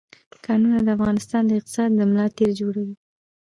[0.45, 2.95] کانونه د افغانستان د اقتصاد ملا تیر جوړوي.